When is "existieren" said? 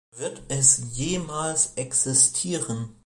1.75-2.95